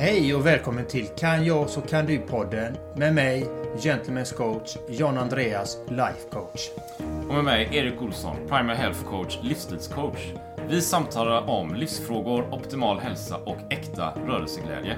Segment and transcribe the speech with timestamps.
[0.00, 3.46] Hej och välkommen till Kan jag så kan du-podden med mig,
[3.76, 6.70] Gentlemen's coach John Andreas, life coach.
[7.28, 10.18] Och med mig, Erik Olsson, primary health coach, livsstilscoach.
[10.68, 14.96] Vi samtalar om livsfrågor, optimal hälsa och äkta rörelseglädje.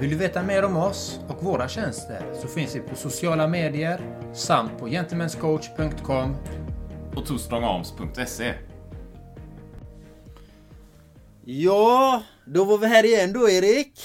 [0.00, 4.00] Vill du veta mer om oss och våra tjänster så finns vi på sociala medier
[4.34, 6.36] samt på gentlemanscoach.com
[7.16, 8.54] Och twostrongarms.se.
[11.44, 14.00] Ja, då var vi här igen då Erik.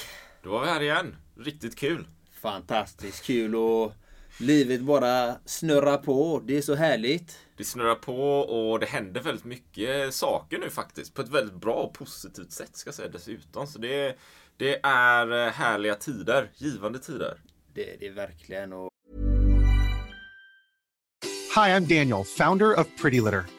[0.50, 1.16] Då var vi här igen.
[1.38, 2.08] Riktigt kul.
[2.42, 3.94] Fantastiskt kul och
[4.40, 6.42] livet bara snurrar på.
[6.46, 7.40] Det är så härligt.
[7.58, 11.14] Det snurrar på och det händer väldigt mycket saker nu faktiskt.
[11.14, 13.68] På ett väldigt bra och positivt sätt ska jag säga dessutom.
[13.68, 14.18] Så det,
[14.58, 16.52] det är eh, härliga tider.
[16.56, 17.38] Givande tider.
[17.74, 18.90] Det, det är verkligen och
[21.56, 23.59] Hi, I'm Daniel, founder of Pretty Litter.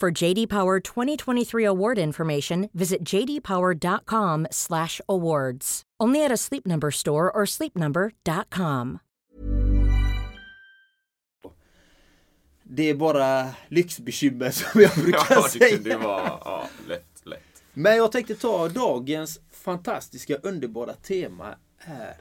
[0.00, 5.82] For JD Power 2023 award information, visit jdpower.com/awards.
[5.98, 8.98] Only at a Sleep Number store or sleepnumber.com.
[12.70, 15.76] det är bara lyxbekymmer som jag brukar Ja, det säga.
[15.76, 17.62] kunde vara ja, lätt, lätt.
[17.74, 22.16] Men jag tänkte ta dagens fantastiska underbara tema är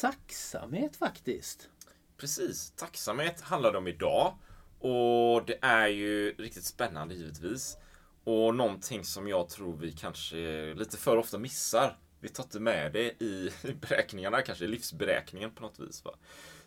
[0.00, 1.68] tacksamhet faktiskt.
[2.16, 2.70] Precis.
[2.76, 4.34] Tacksamhet handlar det om idag.
[4.80, 7.76] Och det är ju riktigt spännande givetvis.
[8.24, 11.98] Och någonting som jag tror vi kanske lite för ofta missar.
[12.20, 16.04] Vi tar inte med det i beräkningarna, kanske i livsberäkningen på något vis.
[16.04, 16.14] Va?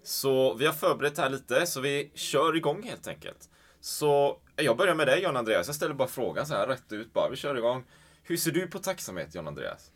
[0.04, 3.50] Så vi har förberett här lite, så vi kör igång helt enkelt.
[3.80, 5.68] Så jag börjar med dig John Andreas.
[5.68, 7.30] Jag ställer bara frågan så här rätt ut bara.
[7.30, 7.84] Vi kör igång.
[8.24, 9.92] Hur ser du på tacksamhet John Andreas?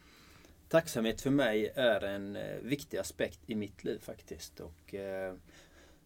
[0.70, 4.60] Tacksamhet för mig är en eh, viktig aspekt i mitt liv faktiskt.
[4.60, 5.34] Och, eh,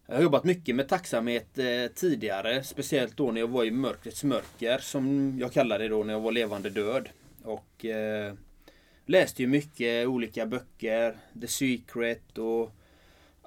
[0.06, 2.64] jag har jobbat mycket med tacksamhet eh, tidigare.
[2.64, 6.20] Speciellt då när jag var i mörkrets mörker som jag kallade det då när jag
[6.20, 7.08] var levande död.
[7.42, 8.34] Och eh,
[9.06, 11.16] läste ju mycket olika böcker.
[11.40, 12.72] The Secret och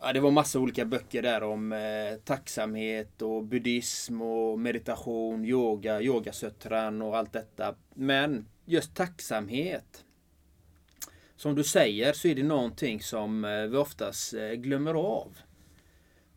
[0.01, 6.01] ja, det var massa olika böcker där om eh, tacksamhet och buddhism och meditation, yoga,
[6.01, 7.75] yogasötran och allt detta.
[7.93, 10.05] Men just tacksamhet
[11.35, 15.37] som du säger så är det någonting som eh, vi oftast eh, glömmer av.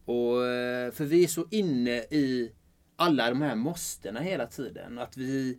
[0.08, 2.52] Och, eh, för vi är så inne i
[2.96, 4.98] alla de här måstena hela tiden.
[4.98, 5.58] Att vi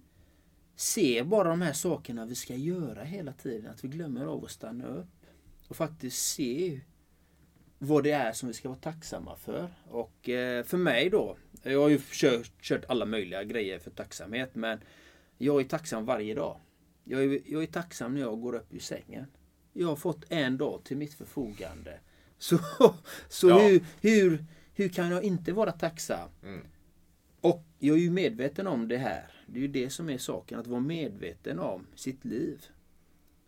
[0.75, 3.71] ser bara de här sakerna vi ska göra hela tiden.
[3.71, 5.25] Att vi glömmer av att stanna upp.
[5.67, 6.79] Och faktiskt se
[7.77, 9.73] vad det är som vi ska vara tacksamma för.
[9.89, 14.55] Och eh, för mig då, jag har ju kört, kört alla möjliga grejer för tacksamhet
[14.55, 14.79] men
[15.37, 16.59] jag är tacksam varje dag.
[17.03, 19.25] Jag är, jag är tacksam när jag går upp ur sängen.
[19.73, 21.99] Jag har fått en dag till mitt förfogande.
[22.39, 22.59] Så,
[23.29, 23.59] så Ja.
[23.59, 26.29] hur, hur, hur kan jag inte vara tacksam?
[26.43, 26.67] Mm.
[27.41, 29.31] Och jag är ju medveten om det här.
[29.47, 32.65] Det är ju det som är saken, att vara medveten om sitt liv.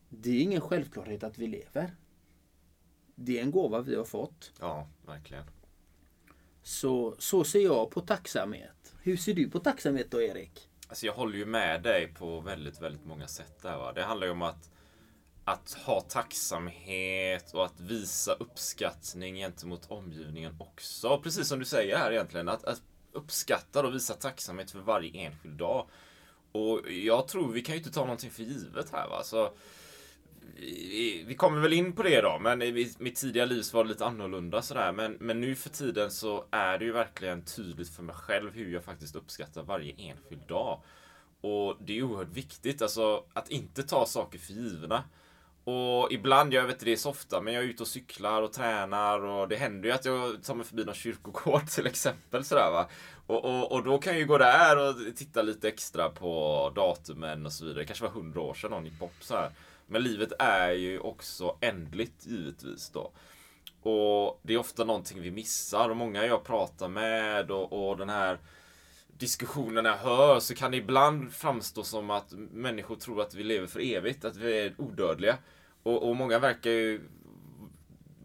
[0.09, 1.95] Det är ingen självklarhet att vi lever.
[3.15, 4.51] Det är en gåva vi har fått.
[4.59, 5.43] Ja, verkligen.
[6.63, 8.95] Så, så ser jag på tacksamhet.
[9.01, 10.69] Hur ser du på tacksamhet då Erik?
[10.87, 13.77] Alltså jag håller ju med dig på väldigt, väldigt många sätt där.
[13.77, 13.93] Va?
[13.93, 14.71] Det handlar ju om att,
[15.51, 21.19] att ha tacksamhet och att visa uppskattning gentemot omgivningen också.
[21.23, 22.49] Precis som du säger här egentligen.
[22.49, 22.81] Att, att
[23.11, 25.87] uppskatta och visa tacksamhet för varje enskild dag.
[26.51, 29.09] Och jag tror vi kan ju inte ta någonting för givet här.
[29.09, 29.23] Va?
[29.23, 29.51] Så
[30.55, 33.83] vi, vi kommer väl in på det då, men i mitt tidiga liv så var
[33.83, 34.91] det lite annorlunda sådär.
[34.91, 38.73] Men, men nu för tiden så är det ju verkligen tydligt för mig själv hur
[38.73, 40.81] jag faktiskt uppskattar varje enskild dag.
[41.41, 45.03] Och det är oerhört viktigt, alltså att inte ta saker för givna.
[45.63, 48.53] Och ibland, jag vet inte det så ofta, men jag är ute och cyklar och
[48.53, 52.43] tränar och det händer ju att jag tar mig förbi någon kyrkogård till exempel.
[52.43, 52.89] Sådär, va?
[53.27, 57.45] Och, och, och då kan jag ju gå där och titta lite extra på datumen
[57.45, 57.81] och så vidare.
[57.81, 59.17] Det kanske var hundra år sedan någon gick bort.
[59.19, 59.51] Så här.
[59.87, 63.11] Men livet är ju också ändligt givetvis då.
[63.81, 68.09] Och det är ofta någonting vi missar och många jag pratar med och, och den
[68.09, 68.37] här
[69.21, 73.67] diskussionen jag hör så kan det ibland framstå som att människor tror att vi lever
[73.67, 75.37] för evigt, att vi är odödliga.
[75.83, 77.01] Och, och många verkar ju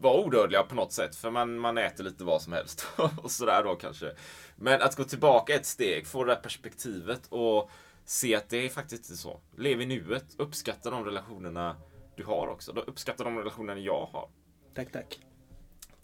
[0.00, 2.86] vara odödliga på något sätt, för man, man äter lite vad som helst
[3.22, 4.12] och sådär då kanske.
[4.56, 7.70] Men att gå tillbaka ett steg, få det där perspektivet och
[8.04, 9.40] se att det är faktiskt inte så.
[9.56, 11.76] Lev i nuet, uppskatta de relationerna
[12.16, 12.72] du har också.
[12.72, 14.28] Uppskatta de relationerna jag har.
[14.74, 15.18] Tack, tack.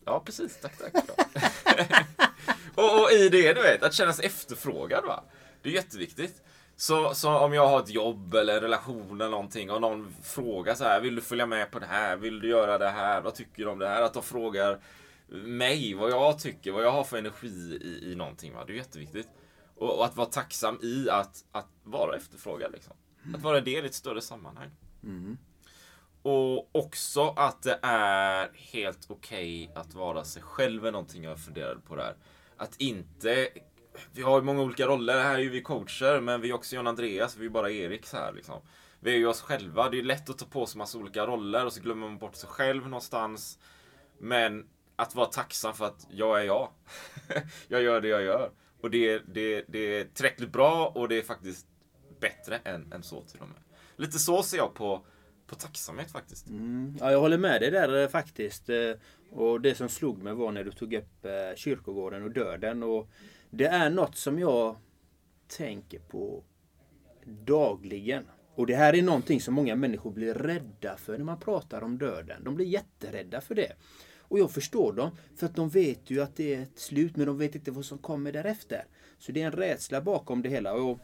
[0.05, 0.61] Ja, precis.
[0.61, 0.94] Tack, tack.
[2.74, 5.04] och, och, i det, du vet, att känna sig efterfrågad.
[5.04, 5.24] Va?
[5.62, 6.42] Det är jätteviktigt.
[6.76, 10.74] Så, så om jag har ett jobb eller en relation eller någonting och någon frågar
[10.74, 12.16] så här, vill du följa med på det här?
[12.16, 13.20] Vill du göra det här?
[13.20, 14.02] Vad tycker du om det här?
[14.02, 14.80] Att de frågar
[15.28, 18.54] mig vad jag tycker, vad jag har för energi i, i någonting.
[18.54, 18.64] Va?
[18.66, 19.28] Det är jätteviktigt.
[19.76, 22.72] Och, och, att vara tacksam i att, att vara efterfrågad.
[22.72, 22.92] Liksom.
[23.34, 24.70] Att vara del i ett större sammanhang.
[25.02, 25.38] Mm.
[26.22, 31.40] Och också att det är helt okej okay att vara sig själv är någonting jag
[31.40, 32.16] funderade på där.
[32.56, 33.49] Att inte...
[34.12, 35.22] Vi har ju många olika roller.
[35.22, 38.06] Här är ju vi coacher, men vi är också John Andreas, vi är bara Erik
[38.06, 38.60] så här liksom.
[39.00, 39.88] Vi är ju oss själva.
[39.88, 42.37] Det är lätt att ta på sig massa olika roller och så glömmer man bort
[42.37, 43.58] sig själv någonstans.
[44.19, 44.66] Men
[44.96, 46.69] att vara tacksam för att jag är jag.
[47.69, 48.50] jag gör det jag gör.
[48.81, 51.66] Och det, det, det är tillräckligt bra och det är faktiskt
[52.20, 53.58] bättre än, än så till och med.
[53.96, 55.06] Lite så ser jag på,
[55.52, 56.49] på tacksamhet faktiskt.
[56.49, 56.96] Mm.
[57.00, 58.69] Ja, jag håller med dig där eh, faktiskt.
[58.69, 58.93] Eh,
[59.31, 62.82] och det som slog mig var när du tog upp eh, kyrkogården och döden.
[62.82, 63.08] Och
[63.50, 64.76] det är något som jag
[65.49, 66.44] tänker på
[67.25, 68.25] dagligen.
[68.54, 71.98] Och det här är någonting som många människor blir rädda för när man pratar om
[71.98, 72.44] döden.
[72.44, 73.72] De blir jätterädda för det.
[74.19, 77.26] Och jag förstår dem, för att de vet ju att det är ett slut, men
[77.26, 78.84] de vet inte vad som kommer därefter.
[79.19, 80.75] Så det är en rädsla bakom det hela.
[80.75, 80.98] Och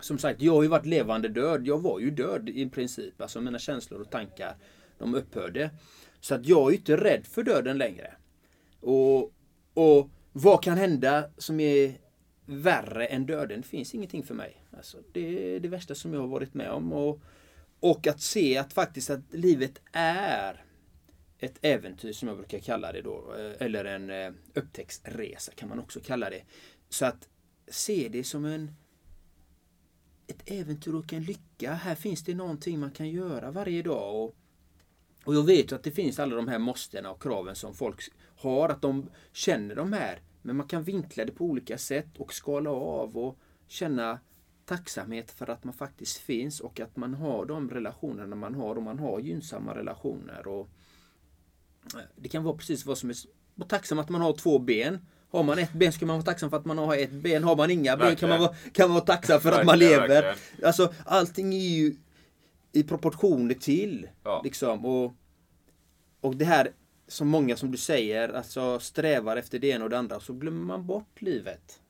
[0.00, 1.66] som sagt, jag har ju varit levande död.
[1.66, 3.20] Jag var ju död i princip.
[3.20, 4.56] Alltså mina känslor och tankar,
[4.98, 5.70] de upphörde.
[6.20, 8.14] Så att jag är inte rädd för döden längre.
[8.80, 9.32] Och,
[9.74, 11.94] och vad kan hända som är
[12.46, 13.60] värre än döden?
[13.60, 14.64] Det finns ingenting för mig.
[14.76, 16.92] Alltså, det är det värsta som jag har varit med om.
[16.92, 17.20] Och,
[17.80, 20.64] och att se att faktiskt att livet är
[21.38, 23.34] ett äventyr som jag brukar kalla det då.
[23.38, 26.42] Eh, eller en eh, upptäcktsresa kan man också kalla det.
[26.88, 27.28] Så att
[27.68, 28.72] se det som en
[30.26, 31.74] ett äventyr och en lycka.
[31.74, 34.24] Här finns det någonting man kan göra varje dag.
[34.24, 34.36] Och,
[35.24, 38.00] och jag vet ju att det finns alla de här måstena och kraven som folk
[38.36, 38.68] har.
[38.68, 40.20] Att de känner de här.
[40.42, 44.18] Men man kan vinkla det på olika sätt och skala av och känna
[44.64, 48.82] tacksamhet för att man faktiskt finns och att man har de relationerna man har och
[48.82, 50.46] man har gynnsamma relationer.
[50.46, 50.68] Och
[51.94, 53.16] eh, det kan vara precis vad som är...
[53.54, 55.06] Var tacksam att man har två ben.
[55.36, 57.44] Har man ett ben så kan man vara tacksam för att man har ett ben.
[57.44, 60.36] Har man inga ben kan man vara, kan man vara tacksam för att man lever.
[60.64, 61.96] Alltså allting är ju
[62.72, 64.08] i proportioner till.
[64.24, 64.40] Ja.
[64.44, 64.86] Liksom.
[64.86, 65.14] Och,
[66.20, 66.72] och det här
[67.08, 70.20] som många som du säger, alltså strävar efter det ena och det andra.
[70.20, 71.80] Så glömmer man bort livet.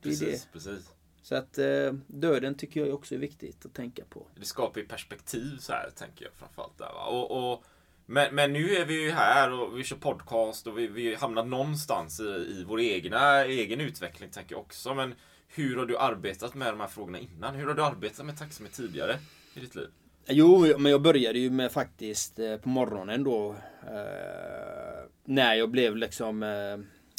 [0.00, 0.52] Det precis, det.
[0.52, 0.92] precis.
[1.22, 4.26] Så att eh, döden tycker jag också är viktigt att tänka på.
[4.40, 6.78] Det skapar ju perspektiv så här, tänker jag framförallt.
[6.78, 7.06] Där, va?
[7.06, 7.64] Och, och
[8.06, 11.44] men, men nu är vi ju här och vi kör podcast och vi, vi hamnar
[11.44, 14.94] någonstans i, i vår egna egen utveckling tänker jag också.
[14.94, 15.14] Men
[15.48, 17.54] hur har du arbetat med de här frågorna innan?
[17.54, 19.18] Hur har du arbetat med tacksamhet tidigare
[19.54, 19.88] i ditt liv?
[20.26, 23.56] Jo, men jag började ju med faktiskt eh, på morgonen då.
[23.82, 26.42] Eh, när jag blev liksom...
[26.42, 26.78] Eh,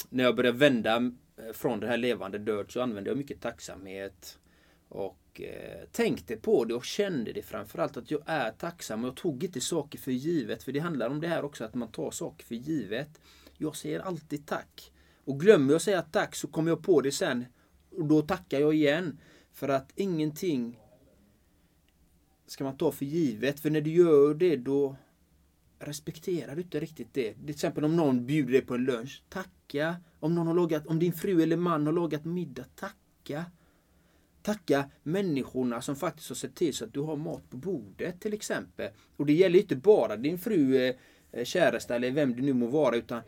[0.09, 4.39] när jag började vända eh, från det här levande död så använde jag mycket tacksamhet.
[4.93, 9.15] Och eh, tänkte på det och kände det framförallt att jag är tacksam och jag
[9.15, 10.63] tog inte saker för givet.
[10.63, 13.21] För det handlar om det här också att man tar saker för givet.
[13.57, 14.91] Jag säger alltid tack.
[15.25, 17.45] Och glömmer jag att säga tack så kommer jag på det sen.
[17.91, 19.19] Och då tackar jag igen.
[19.51, 20.79] För att ingenting
[22.47, 23.59] ska man ta för givet.
[23.59, 24.95] För när du gör det då
[25.79, 27.33] respekterar du inte riktigt det.
[27.33, 29.23] Till exempel om någon bjuder dig på en lunch.
[29.29, 29.95] Tacka.
[30.19, 32.65] Om, någon har lagat, om din fru eller man har lagat middag.
[32.75, 33.45] Tacka.
[34.43, 38.33] Tacka människorna som faktiskt har sett till så att du har mat på bordet till
[38.33, 38.91] exempel.
[39.17, 40.95] Och det gäller inte bara din fru, eh,
[41.31, 43.21] eh, käresta eller vem det nu må vara utan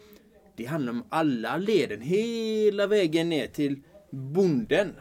[0.55, 4.93] det handlar om alla leden hela vägen ner till bonden.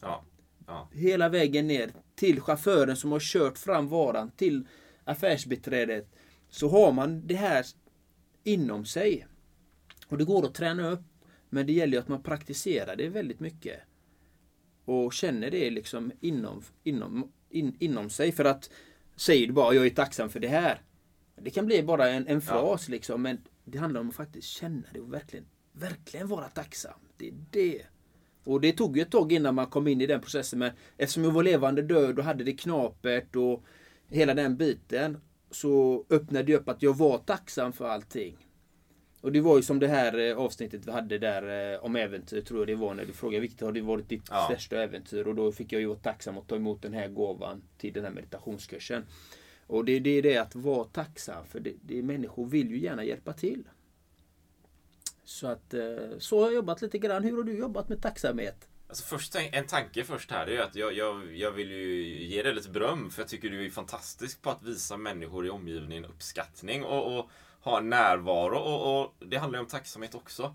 [0.00, 0.24] Ja.
[0.66, 0.88] ja.
[0.92, 4.66] Hela vägen ner till chauffören som har kört fram varan, till
[5.04, 6.08] affärsbiträdet.
[6.48, 7.66] Så har man det här
[8.44, 9.26] inom sig.
[10.08, 11.00] Och det går att träna upp.
[11.48, 13.80] Men det gäller ju att man praktiserar det väldigt mycket.
[14.84, 18.32] Och känner det liksom inom, inom, in, inom sig.
[18.32, 18.70] För att
[19.16, 20.80] säger du bara jag är tacksam för det här.
[21.36, 23.22] Det kan bli bara en, en fras liksom.
[23.22, 26.98] Men det handlar om att faktiskt känna det och verkligen, verkligen vara tacksam.
[27.16, 27.82] Det är det.
[28.44, 30.58] Och det tog ju ett tag innan man kom in i den processen.
[30.58, 33.64] Men eftersom jag var levande död och hade det knapert och
[34.08, 35.20] hela den biten.
[35.50, 38.36] Så öppnade det upp att jag var tacksam för allting.
[39.24, 42.40] Och det var ju som det här eh, avsnittet vi hade där eh, om äventyr
[42.40, 44.44] tror jag det var när du frågade vilket har det varit ditt Ja.
[44.50, 45.28] största äventyr?
[45.28, 48.04] Och då fick jag ju vara tacksam att ta emot den här gåvan till den
[48.04, 49.04] här meditationskursen.
[49.66, 53.32] Och det, är det att vara tacksam för det, det, människor vill ju gärna hjälpa
[53.32, 53.64] till.
[55.24, 55.82] Så att eh,
[56.18, 57.24] så har jag jobbat lite grann.
[57.24, 58.68] Hur har du jobbat med tacksamhet?
[58.88, 62.42] Alltså först, en tanke först här, det är att jag, jag, jag vill ju ge
[62.42, 66.04] dig lite beröm för jag tycker du är fantastisk på att visa människor i omgivningen
[66.04, 67.30] uppskattning och, och
[67.64, 70.54] ha en närvaro och, och det handlar ju om tacksamhet också.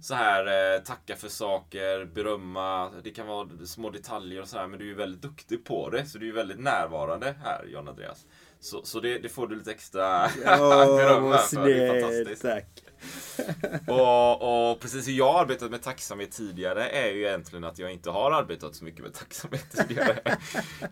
[0.00, 4.66] Så här, eh, tacka för saker, berömma, det kan vara små detaljer och så här
[4.66, 7.88] men du är ju väldigt duktig på det så du är väldigt närvarande här John
[7.88, 8.26] Andreas.
[8.60, 12.42] Så, så det, det får du lite extra beröm här för, det är fantastiskt.
[12.42, 12.84] tack.
[13.88, 17.92] Och, och precis hur jag har arbetat med tacksamhet tidigare är ju egentligen att jag
[17.92, 20.18] inte har arbetat så mycket med tacksamhet tidigare.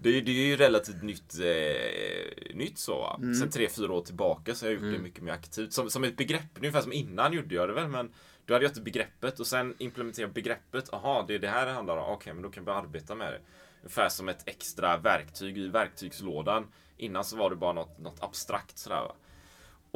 [0.02, 2.98] det, är, det är ju relativt nytt, eh, nytt så.
[2.98, 3.20] Va?
[3.40, 5.72] Sen tre, fyra år tillbaka så har jag gjort det mycket mer aktivt.
[5.72, 7.88] Som, som ett begrepp, ungefär som innan gjorde jag det väl.
[7.88, 8.12] Men
[8.44, 10.92] då hade jag inte begreppet och sen implementerade begreppet.
[10.92, 12.14] Aha, det är det här det handlar om.
[12.14, 13.40] Okej, men då kan jag börja arbeta med det.
[13.86, 16.66] Ungefär som ett extra verktyg i verktygslådan.
[16.96, 19.00] Innan så var det bara något, något abstrakt sådär.
[19.00, 19.14] Va?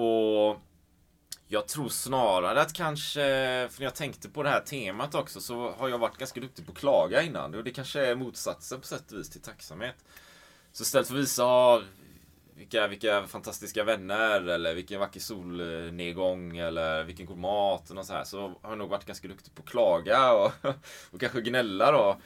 [0.04, 0.61] Och
[1.49, 3.20] jag tror snarare att kanske,
[3.70, 6.66] för när jag tänkte på det här temat också, så har jag varit ganska duktig
[6.66, 7.54] på att klaga innan.
[7.54, 10.04] Och det kanske är motsatsen på sätt och vis till tacksamhet.
[10.73, 11.82] Så istället för att visa ah,
[12.54, 18.25] vilka, vilka fantastiska vänner, eller vilken vacker solnedgång, eller vilken god mat, och så, här,
[18.25, 20.52] så har jag nog varit ganska duktig på att klaga och,
[21.11, 22.20] och kanske gnälla då.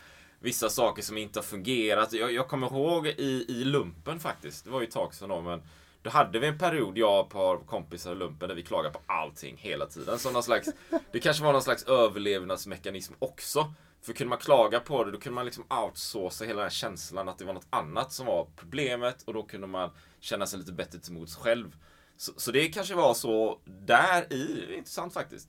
[0.45, 2.13] Vissa saker som inte har fungerat.
[2.13, 5.41] Jag, jag kommer ihåg i, i lumpen faktiskt, det var ju ett tag sedan då,
[5.41, 5.63] men
[6.03, 8.95] då hade vi en period, jag och ett par kompisar i lumpen, där vi klagade
[8.95, 10.19] på allting hela tiden.
[10.19, 10.69] Så någon slags,
[11.13, 13.75] det kanske var någon slags överlevnadsmekanism också.
[14.03, 17.29] För kunde man klaga på det, då kunde man liksom outsourca hela den här känslan
[17.29, 20.73] att det var något annat som var problemet och då kunde man känna sig lite
[20.73, 21.77] bättre till mods själv.
[22.17, 25.49] Så, så det kanske var så där i, intressant faktiskt.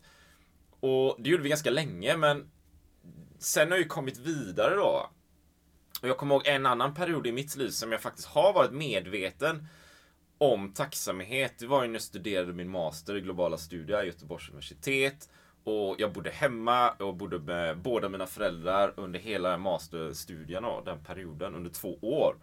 [0.79, 2.49] Och det gjorde vi ganska länge, men
[3.39, 5.09] sen har jag ju kommit vidare då.
[6.01, 8.71] Och jag kommer ihåg en annan period i mitt liv som jag faktiskt har varit
[8.71, 9.67] medveten
[10.37, 11.53] om tacksamhet.
[11.59, 15.29] Det var ju när jag studerade min master i globala studier i Göteborgs universitet.
[15.63, 21.55] Och jag bodde hemma och bodde med båda mina föräldrar under hela masterstudierna, den perioden,
[21.55, 22.35] under två år.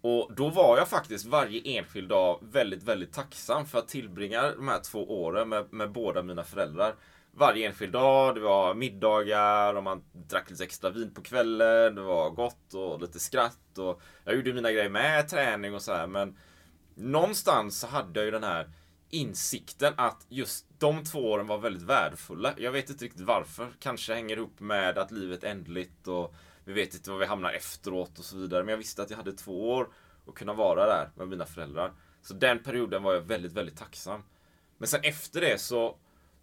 [0.00, 4.68] Och då var jag faktiskt varje enskild dag väldigt, väldigt tacksam för att tillbringa de
[4.68, 6.94] här två åren med, med båda mina föräldrar.
[7.38, 11.94] Varje enskild dag, det var middagar och man drack lite extra vin på kvällen.
[11.94, 15.92] Det var gott och lite skratt och jag gjorde mina grejer med träning och så
[15.92, 16.36] här men
[16.94, 18.70] någonstans så hade jag ju den här
[19.10, 22.54] insikten att just de två åren var väldigt värdefulla.
[22.56, 23.68] Jag vet inte riktigt varför.
[23.80, 27.52] Kanske hänger ihop med att livet är ändligt och vi vet inte var vi hamnar
[27.52, 28.64] efteråt och så vidare.
[28.64, 29.88] Men jag visste att jag hade två år
[30.26, 31.92] att kunna vara där med mina föräldrar.
[32.22, 34.22] Så den perioden var jag väldigt, väldigt tacksam.
[34.78, 35.96] Men sen efter det så,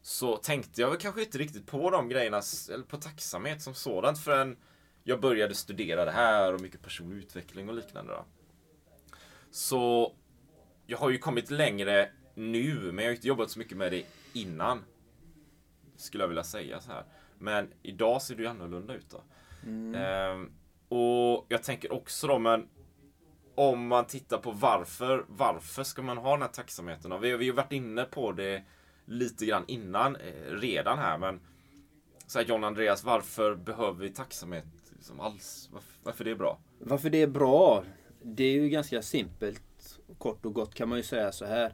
[0.05, 2.41] så tänkte jag väl kanske inte riktigt på de grejerna,
[2.73, 4.57] eller på tacksamhet som sådant förrän
[5.03, 8.13] jag började studera det här och mycket personlig utveckling och liknande.
[8.13, 8.25] Då.
[9.51, 10.13] Så
[10.85, 14.03] jag har ju kommit längre nu, men jag har inte jobbat så mycket med det
[14.33, 14.83] innan.
[15.95, 17.03] Skulle jag vilja säga så här.
[17.37, 19.23] Men idag ser det ju annorlunda ut då.
[19.97, 20.51] Ehm,
[20.89, 22.67] och jag tänker också då, men
[23.55, 27.11] om man tittar på varför, varför ska man ha den här tacksamheten?
[27.11, 27.17] då?
[27.17, 28.63] Vi, vi har ju varit inne på det
[29.05, 31.39] lite grann innan eh, redan här, men
[32.27, 35.69] så här, John Andreas, varför behöver vi tacksamhet liksom alls?
[35.73, 36.59] Varför, varför det är bra?
[36.79, 37.83] Varför det är bra?
[38.23, 39.61] Det är ju ganska simpelt.
[40.17, 41.73] Kort och gott kan man ju säga så här.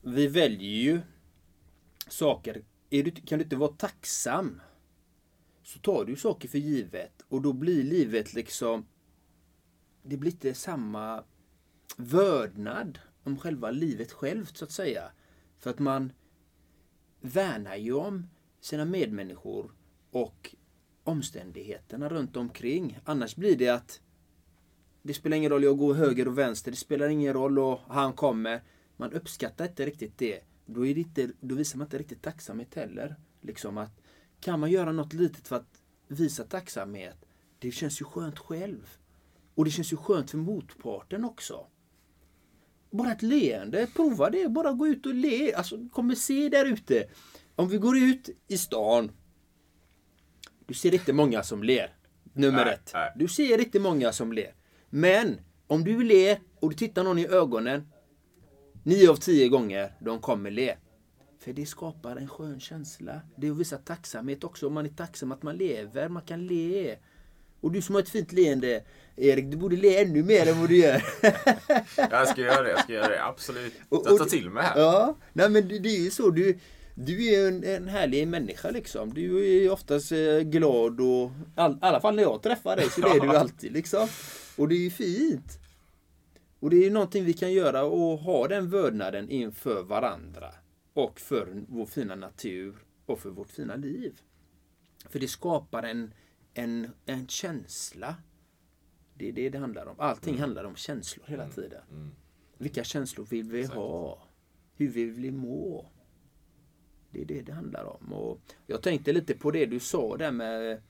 [0.00, 1.00] Vi väljer ju
[2.08, 2.62] saker.
[2.90, 4.60] Är du, kan du inte vara tacksam
[5.62, 8.86] så tar du saker för givet och då blir livet liksom
[10.02, 11.24] det blir inte samma
[11.96, 15.10] vördnad om själva livet självt så att säga.
[15.60, 16.12] För att man
[17.20, 18.26] värnar ju om
[18.60, 19.72] sina medmänniskor
[20.10, 20.54] och
[21.04, 22.98] omständigheterna runt omkring.
[23.04, 24.00] Annars blir det att
[25.02, 26.70] det spelar ingen roll, jag går höger och vänster.
[26.70, 28.62] Det spelar ingen roll och han kommer.
[28.96, 30.40] Man uppskattar inte riktigt det.
[30.66, 33.16] Då, är det inte, då visar man inte riktigt tacksamhet heller.
[33.40, 34.00] Liksom att,
[34.40, 37.24] kan man göra något litet för att visa tacksamhet?
[37.58, 38.96] Det känns ju skönt själv.
[39.54, 41.66] Och det känns ju skönt för motparten också.
[42.90, 44.48] Bara ett leende, prova det.
[44.48, 45.54] Bara gå ut och le.
[45.54, 47.08] Alltså, kommer se där ute.
[47.56, 49.10] Om vi går ut i stan.
[50.66, 51.96] Du ser inte många som ler.
[52.32, 52.90] Nummer Nej, ett.
[52.94, 53.12] nej.
[53.16, 54.54] Du ser inte många som ler.
[54.90, 57.88] Men om du ler och du tittar någon i ögonen.
[58.82, 60.76] Nio av tio gånger de kommer le.
[61.38, 63.20] För det skapar en skön känsla.
[63.36, 64.66] Det är att visa tacksamhet också.
[64.66, 66.96] Om man är tacksam att man lever, man kan le.
[67.60, 68.82] Och du som har ett fint leende,
[69.16, 71.02] Erik, du borde le ännu mer än vad du gör.
[71.96, 73.24] Jag ska göra det, jag ska göra det.
[73.24, 73.72] Absolut.
[73.88, 74.80] Och- Jag tar till mig här.
[74.80, 76.30] Ja, nej men det, det är ju så.
[76.30, 76.58] Du,
[76.94, 79.14] du är en, en härlig människa liksom.
[79.14, 83.00] Du är oftast eh, glad och all, i alla fall när jag träffar dig så
[83.00, 84.08] det är du alltid liksom.
[84.56, 85.58] Och det är ju fint.
[86.60, 90.54] Och det är ju någonting vi kan göra och ha den vördnaden inför varandra.
[90.94, 92.74] Och för vår fina natur
[93.06, 94.12] och för vårt fina liv.
[95.10, 96.14] För det skapar en,
[96.54, 98.14] en, en känsla.
[99.14, 99.96] Det är det det handlar om.
[99.98, 101.82] Allting handlar om känslor hela tiden.
[102.58, 104.22] Vilka känslor vill vi ha?
[104.76, 105.86] Hur vill vi må?
[107.10, 108.12] Det är det det handlar om.
[108.12, 110.82] Och jag tänkte lite på det du sa där med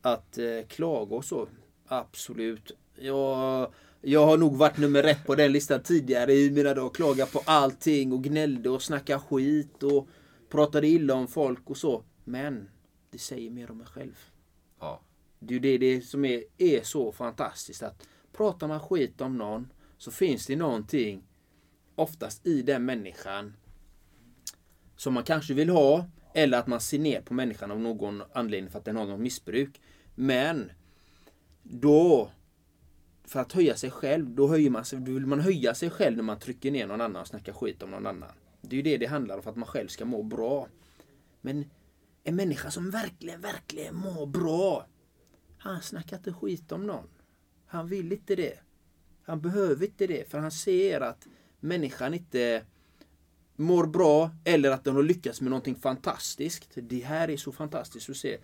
[0.00, 1.48] att eh, klaga och så.
[1.86, 2.72] Absolut.
[2.94, 6.90] Jag, jag har nog varit nummer ett på den listan tidigare i mina dagar.
[6.90, 10.08] Klaga på allting och gnällde och snacka skit och
[10.48, 12.04] pratade illa om folk och så.
[12.24, 12.70] Men
[13.10, 14.31] det säger mer om mig själv.
[14.82, 15.00] Ja.
[15.38, 19.38] Det är ju det, det som är, är så fantastiskt att pratar man skit om
[19.38, 21.22] någon så finns det någonting
[21.94, 23.56] oftast i den människan
[24.96, 28.70] som man kanske vill ha eller att man ser ner på människan av någon anledning
[28.70, 29.80] för att den har något missbruk.
[30.14, 30.72] Men
[31.62, 32.30] då
[33.24, 36.16] för att höja sig själv, då höjer man sig, då vill man höja sig själv
[36.16, 38.32] när man trycker ner någon annan och snackar skit om någon annan.
[38.60, 40.68] Det är ju det det handlar om för att man själv ska må bra.
[41.40, 41.64] Men
[42.24, 44.86] en människa som verkligen, verkligen mår bra
[45.62, 47.08] han snackar inte skit om någon.
[47.66, 48.58] Han vill inte det.
[49.22, 51.26] Han behöver inte det för han ser att
[51.60, 52.62] människan inte
[53.56, 56.68] mår bra eller att den har lyckats med någonting fantastiskt.
[56.74, 58.38] Det här är så fantastiskt att se.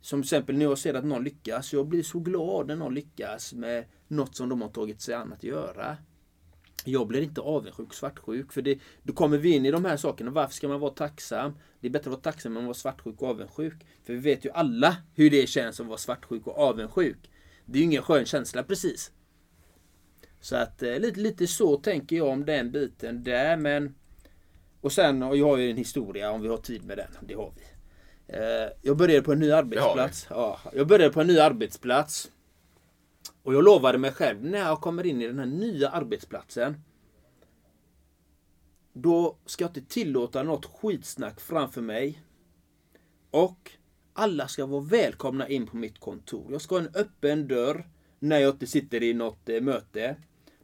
[0.00, 1.72] Som till exempel när jag ser att någon lyckas.
[1.72, 5.32] Jag blir så glad när någon lyckas med något som de har tagit sig an
[5.32, 5.96] att göra.
[6.84, 8.52] Jag blir inte avundsjuk svartsjuk.
[8.52, 10.30] För det, då kommer vi in i de här sakerna.
[10.30, 11.52] Varför ska man vara tacksam?
[11.80, 13.74] Det är bättre att vara tacksam än att vara svartsjuk och avundsjuk.
[14.04, 17.30] För vi vet ju alla hur det känns att vara svartsjuk och avundsjuk.
[17.64, 19.10] Det är ju ingen skön känsla precis.
[20.40, 23.56] Så att eh, lite, lite så tänker jag om den biten där.
[23.56, 23.94] Men
[24.80, 27.10] och sen, och jag har ju en historia om vi har tid med den.
[27.20, 27.62] Det har vi.
[28.26, 30.26] Eh, Jag började på en ny arbetsplats.
[30.30, 32.30] Ja, jag började på en ny arbetsplats.
[33.44, 36.80] Och jag lovade mig själv när jag kommer in i den här nya arbetsplatsen.
[38.92, 42.22] Då ska jag inte tillåta något skitsnack framför mig.
[43.30, 43.70] Och
[44.12, 46.52] alla ska vara välkomna in på mitt kontor.
[46.52, 50.16] Jag ska ha en öppen dörr när jag inte sitter i något eh, möte.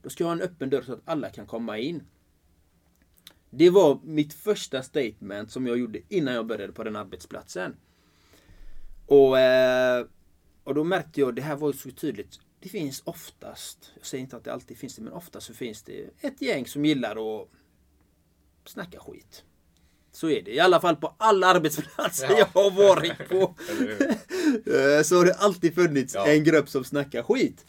[0.02, 2.02] Då ska jag ha en öppen dörr så att alla kan komma in.
[3.50, 7.76] Det var mitt första statement som jag gjorde innan jag började på den arbetsplatsen.
[9.06, 10.06] Och, eh,
[10.64, 12.40] och då märkte jag, det här var ju så tydligt.
[12.61, 15.83] Det finns oftast, jag säger inte att det alltid finns det, men oftast så finns
[15.83, 17.49] det ett gäng som gillar att
[18.64, 19.44] snacka skit.
[20.12, 20.51] Så är det.
[20.55, 22.38] I alla fall på alla arbetsplatser Ja.
[22.38, 23.55] jag har varit på.
[24.70, 26.27] Eh, så har det alltid funnits Ja.
[26.27, 27.66] en grupp som snackar skit.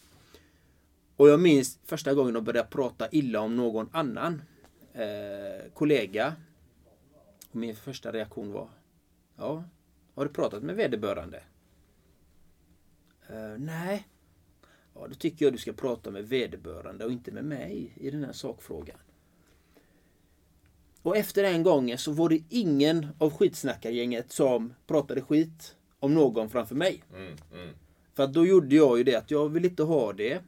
[1.16, 4.42] Och jag minns första gången de började prata illa om någon annan
[4.94, 6.36] eh, kollega.
[7.50, 8.70] Och min första reaktion var
[9.38, 9.64] Ja,
[10.16, 11.44] har du pratat med vederbörande?
[13.30, 14.08] Eh, nej.
[15.02, 18.24] Ja, då tycker jag du ska prata med vederbörande och inte med mig i den
[18.24, 18.98] här sakfrågan.
[21.02, 26.50] Och efter den gången så var det ingen av skitsnackargänget som pratade skit om någon
[26.50, 27.04] framför mig.
[27.14, 27.76] Mm, mm.
[28.14, 30.42] För då gjorde jag ju det att jag vill inte ha det.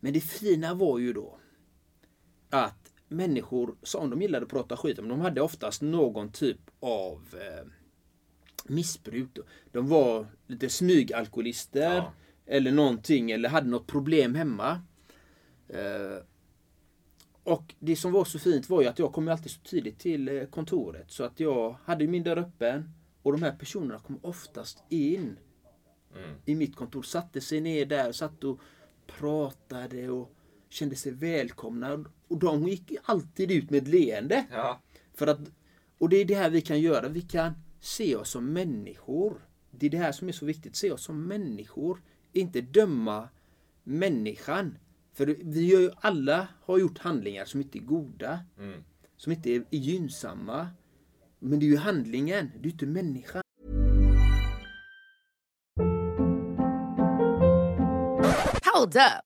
[0.00, 1.38] Men det fina var ju då
[2.50, 7.22] att människor som de gillade att prata skit om, de hade oftast någon typ av
[7.32, 7.66] eh,
[8.64, 9.38] missbruk.
[9.72, 12.12] De var lite smygalkoholister Ja.
[12.46, 14.80] Eller någonting eller hade något problem hemma.
[15.68, 16.24] Eh,
[17.42, 20.28] och det som var så fint var ju att jag kom alltid så tidigt till
[20.28, 22.90] eh, kontoret så att jag hade min dörr öppen
[23.22, 25.38] och de här personerna kom oftast in
[26.44, 27.02] i mitt kontor.
[27.02, 28.60] Satte sig ner där, satt och
[29.06, 30.34] pratade och
[30.68, 32.04] kände sig välkomna.
[32.28, 34.46] Och de gick alltid ut med ett leende.
[34.50, 34.80] Ja.
[35.14, 35.40] För att,
[35.98, 37.08] och det är det här vi kan göra.
[37.08, 39.48] Vi kan se oss som människor.
[39.70, 40.76] Det är det här som är så viktigt.
[40.76, 42.02] Se oss som människor.
[42.40, 43.28] Inte döma
[43.84, 44.78] människan.
[45.12, 48.40] För vi gör ju, alla har gjort handlingar som inte är goda.
[48.58, 48.84] Mm.
[49.16, 50.68] Som inte är gynnsamma.
[51.38, 53.42] Men det är ju handlingen, det är ju inte människan.
[58.74, 59.25] Hold up.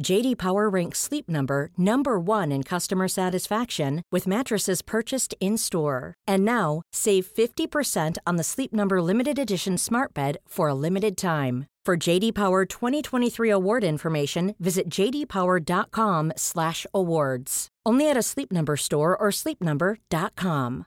[0.00, 6.14] JD Power ranks Sleep Number number 1 in customer satisfaction with mattresses purchased in-store.
[6.26, 11.16] And now, save 50% on the Sleep Number limited edition Smart Bed for a limited
[11.16, 11.66] time.
[11.84, 17.68] For JD Power 2023 award information, visit jdpower.com/awards.
[17.84, 20.84] Only at a Sleep Number store or sleepnumber.com.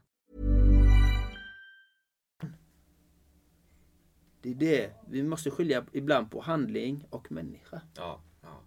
[4.41, 4.91] Det är det.
[5.07, 7.81] Vi måste skilja ibland på handling och människa.
[7.95, 8.61] Ja, ja.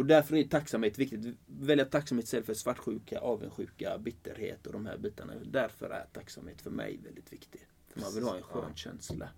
[0.00, 1.36] Och därför är tacksamhet viktigt.
[1.46, 5.32] Välja tacksamhet istället för svartsjuka, avundsjuka, bitterhet och de här bitarna.
[5.44, 7.60] Därför är tacksamhet för mig väldigt viktig.
[7.88, 9.28] För man vill ha en skön känsla.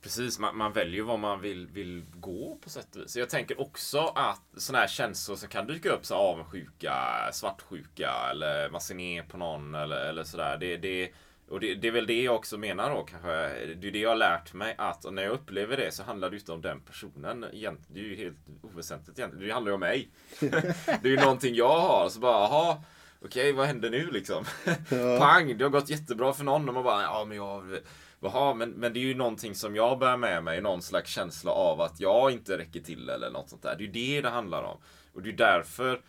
[0.00, 3.16] Precis, man, man väljer vad man vill, vill gå på sätt och vis.
[3.16, 6.94] Jag tänker också att sådana här känslor som kan dyka upp, så avundsjuka,
[7.32, 10.56] svartsjuka eller man ser ner på någon eller, eller sådär.
[10.60, 11.10] Det, det,
[11.50, 13.28] och det, det är väl det jag också menar då kanske.
[13.74, 16.36] Det är det jag har lärt mig att när jag upplever det så handlar det
[16.36, 17.44] inte om den personen.
[17.52, 19.48] Egentligen, det är ju helt oväsentligt egentligen.
[19.48, 20.08] Det handlar ju om mig.
[20.40, 22.08] det är ju någonting jag har.
[22.08, 22.82] Så bara, jaha.
[23.24, 24.44] Okej, vad händer nu liksom?
[25.18, 27.78] Pang, det har gått jättebra för någon och man bara, ja men jag
[28.20, 31.50] Jaha, men, men det är ju någonting som jag bär med mig, någon slags känsla
[31.50, 33.76] av att jag inte räcker till eller något sånt där.
[33.78, 34.78] Det är ju det det handlar om.
[35.14, 36.00] Och det är därför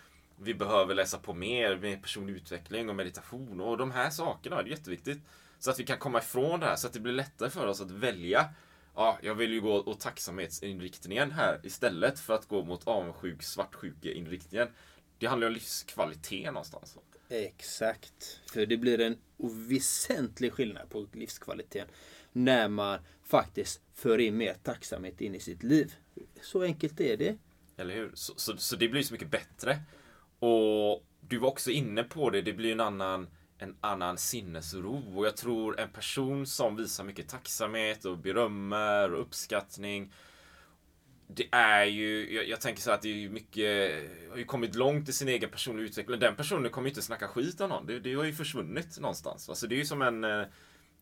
[0.43, 4.55] vi behöver läsa på mer med personlig utveckling och meditation och de här sakerna.
[4.55, 5.19] Det är jätteviktigt.
[5.59, 7.81] Så att vi kan komma ifrån det här, så att det blir lättare för oss
[7.81, 8.49] att välja.
[8.95, 14.67] Ja, jag vill ju gå åt tacksamhetsinriktningen här istället för att gå mot avundsjuk, svartsjukeinriktningen.
[15.17, 16.97] Det handlar ju om livskvalitet någonstans.
[17.29, 18.39] Exakt.
[18.45, 19.17] För det blir en
[19.69, 21.87] väsentlig skillnad på livskvaliteten
[22.31, 25.95] när man faktiskt för in mer tacksamhet in i sitt liv.
[26.41, 27.37] Så enkelt är det.
[27.77, 28.11] Eller hur?
[28.13, 29.79] Så, så, så det blir så mycket bättre.
[30.41, 33.27] Och du var också inne på det, det blir en annan,
[33.57, 35.17] en annan sinnesro.
[35.17, 40.11] Och jag tror en person som visar mycket tacksamhet och berömmer och uppskattning
[41.35, 43.93] det är ju, jag, jag, tänker så att det är mycket,
[44.29, 46.19] har ju kommit långt i sin egen personliga utveckling.
[46.19, 47.85] Den personen kommer ju inte snacka skit om någon.
[47.85, 49.49] Det, det har ju försvunnit någonstans.
[49.49, 50.45] Alltså det är ju som en, eh,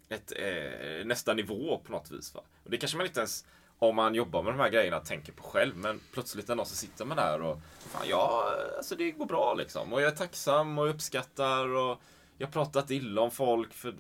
[0.10, 2.36] ett, eh, nästa nivå på något vis.
[2.36, 2.42] Va?
[2.64, 3.46] Och det kanske man inte ens,
[3.80, 5.78] om man jobbar med de här grejerna, tänker på själv.
[5.78, 9.54] Men plötsligt en dag så sitter man där och, fan ja, alltså det går bra
[9.54, 9.94] liksom.
[9.94, 12.02] Och jag är tacksam och uppskattar och
[12.38, 13.96] jag har pratat illa om folk för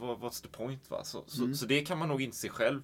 [0.00, 1.04] what's the point va?
[1.04, 1.28] Så, mm.
[1.28, 2.82] så, så, det kan man nog inse själv,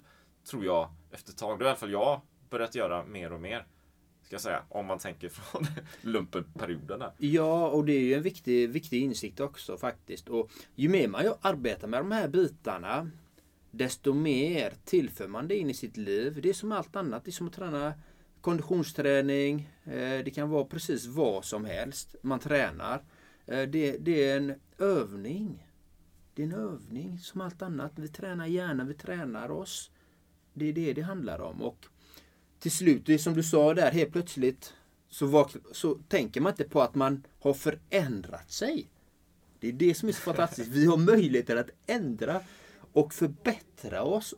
[0.49, 1.59] tror jag, efter ett tag.
[1.59, 3.65] Det är i alla fall jag börjat göra mer och mer.
[4.23, 5.67] Ska jag säga, om man tänker från
[6.01, 7.03] lumpenperioden.
[7.17, 10.29] Ja, och det är ju en viktig, viktig insikt också faktiskt.
[10.29, 13.11] Och ju mer man arbetar med de här bitarna,
[13.71, 16.39] desto mer tillför man det in i sitt liv.
[16.41, 17.25] Det är som allt annat.
[17.25, 17.93] Det är som att träna
[18.41, 19.69] konditionsträning.
[19.83, 23.03] Eh, det kan vara precis vad som helst man tränar.
[23.45, 25.67] Eh, det, det är en övning.
[26.33, 27.91] Det är en övning som allt annat.
[27.95, 29.91] Vi tränar hjärnan, vi tränar oss.
[30.53, 31.61] Det är det det handlar om.
[31.61, 31.85] Och
[32.59, 34.73] till slut, det som du sa där, helt plötsligt
[35.09, 38.87] så, vak- så tänker man inte på att man har förändrat sig.
[39.59, 40.69] Det är det som är så fantastiskt.
[40.69, 42.41] Vi har möjligheter att ändra
[42.93, 44.35] och förbättra oss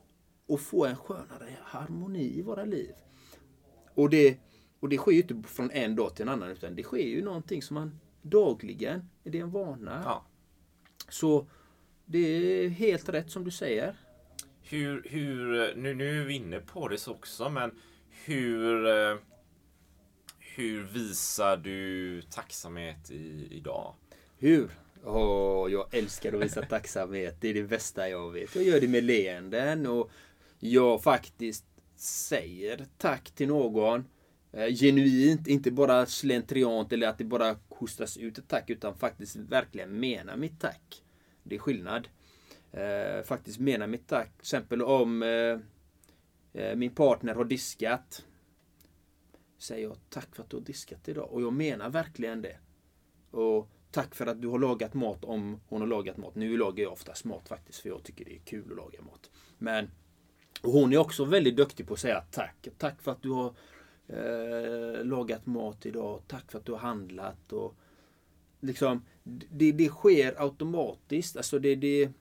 [0.47, 2.93] och få en skönare harmoni i våra liv.
[3.95, 4.37] Och det,
[4.79, 7.23] och det sker ju inte från en dag till en annan utan det sker ju
[7.23, 10.01] någonting som man dagligen, är det en vana?
[10.05, 10.25] Ja.
[11.09, 11.47] Så
[12.05, 13.95] det är helt rätt som du säger.
[14.61, 17.71] Hur, hur, nu, nu är vi inne på det också men
[18.25, 18.85] hur,
[20.39, 23.93] hur visar du tacksamhet i, idag?
[24.37, 24.71] Hur?
[25.03, 27.37] Oh, jag älskar att visa tacksamhet.
[27.39, 28.55] Det är det bästa jag vet.
[28.55, 30.11] Jag gör det med leenden och
[30.59, 34.05] jag faktiskt säger tack till någon.
[34.51, 39.35] Eh, genuint, inte bara slentriant eller att det bara hostas ut ett tack utan faktiskt
[39.35, 41.03] verkligen mena mitt tack.
[41.43, 42.07] Det är skillnad.
[42.71, 44.33] Eh, faktiskt mena mitt tack.
[44.33, 45.59] Till exempel om Eh,
[46.61, 48.25] eh min partner har diskat.
[49.57, 51.31] Säger jag tack för att du har diskat idag.
[51.31, 52.57] Och jag menar verkligen det.
[53.31, 56.35] Och tack för att du har lagat mat om hon har lagat mat.
[56.35, 59.29] Nu lagar jag oftast mat faktiskt för jag tycker det är kul att laga mat.
[59.57, 59.91] Men
[60.61, 62.67] och hon är också väldigt duktig på att säga tack.
[62.77, 63.53] Tack för att du har
[64.07, 66.21] eh, lagat mat idag.
[66.27, 67.53] Tack för att du har handlat.
[67.53, 67.75] Och
[68.59, 69.05] liksom,
[69.49, 71.37] det, det sker automatiskt.
[71.37, 72.11] Alltså det, det,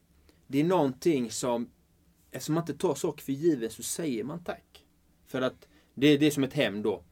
[0.47, 1.71] det är någonting som,
[2.31, 4.85] eftersom man inte tar saker för givet så säger man tack.
[5.27, 7.03] För att det, det är som ett hem då.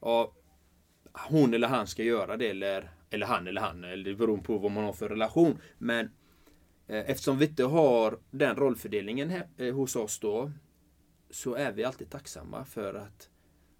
[0.00, 0.32] Ja,
[1.12, 3.84] hon eller han ska göra det eller, eller han eller han.
[3.84, 5.58] Eller det beror på vad man har för relation.
[5.78, 6.10] Men
[6.86, 10.52] eh, eftersom vi inte har den rollfördelningen eh, hos oss då.
[11.30, 13.28] Så är vi alltid tacksamma för att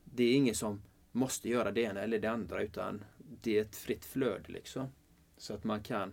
[0.04, 3.04] det är ingen som måste göra det ena eller det andra utan
[3.42, 4.88] det är ett fritt flöde liksom.
[5.36, 6.12] Så att man kan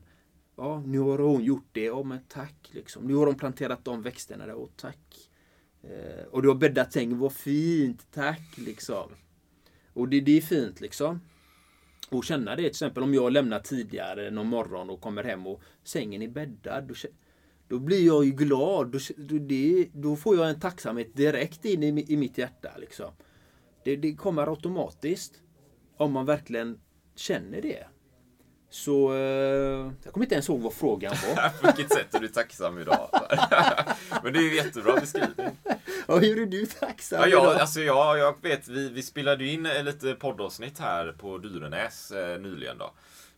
[0.57, 1.83] Ja, nu har hon gjort det.
[1.83, 2.69] Ja, men tack.
[2.71, 3.03] Liksom.
[3.03, 4.53] Nu har de planterat de växterna där.
[4.53, 5.29] Och tack.
[5.81, 7.17] Eh, och du har bäddat säng.
[7.17, 8.07] Vad fint.
[8.11, 8.57] Tack.
[8.57, 9.09] Liksom.
[9.93, 11.21] Och det, det är fint liksom.
[12.09, 15.61] Och känna det till exempel om jag lämnar tidigare någon morgon och kommer hem och
[15.83, 16.87] sängen är bäddad.
[16.87, 16.93] Då,
[17.67, 18.91] då blir jag ju glad.
[18.91, 22.69] Då, då, det, då får jag en tacksamhet direkt in i, i mitt hjärta.
[22.77, 23.11] Liksom.
[23.83, 25.41] Det, det kommer automatiskt.
[25.97, 26.79] Om man verkligen
[27.15, 27.87] känner det.
[28.75, 31.49] Så eh, jag kommer inte ens ihåg vad frågan var.
[31.49, 33.09] På vilket sätt är du tacksam idag?
[34.23, 35.57] Men det är ju jättebra beskrivning.
[36.07, 37.61] Ja, hur är du tacksam ja, jag, idag?
[37.61, 42.39] alltså, jag, jag vet, vi, vi spelade ju in lite poddavsnitt här på Dyrenäs eh,
[42.39, 42.91] nyligen då.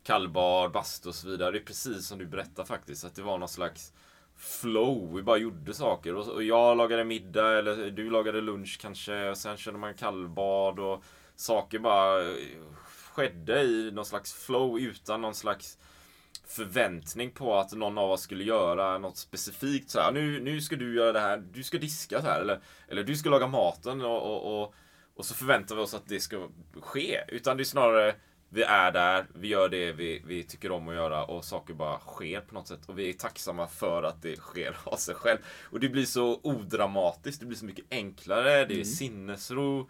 [0.04, 1.52] Kallbad, bastu och så vidare.
[1.52, 3.06] Det är precis som du berättar faktiskt.
[3.06, 3.94] Att det var någon slags
[4.38, 5.16] flow.
[5.16, 6.16] Vi bara gjorde saker.
[6.16, 9.30] Och, och jag lagade middag, eller du lagade lunch kanske.
[9.30, 11.04] Och sen körde man kallbad och
[11.36, 12.22] saker bara
[13.18, 15.78] skedde i någon slags flow utan någon slags
[16.48, 19.90] förväntning på att någon av oss skulle göra något specifikt.
[19.90, 22.60] Så här, nu, nu ska du göra det här, du ska diska så här, eller,
[22.88, 24.74] eller du ska laga maten och, och, och,
[25.16, 26.48] och så förväntar vi oss att det ska
[26.82, 27.20] ske.
[27.28, 28.16] Utan det är snarare,
[28.50, 32.00] vi är där, vi gör det vi, vi tycker om att göra och saker bara
[32.00, 32.86] sker på något sätt.
[32.86, 35.40] Och vi är tacksamma för att det sker av sig själv.
[35.72, 38.86] Och det blir så odramatiskt, det blir så mycket enklare, det är Mm.
[38.86, 39.90] sinnesro.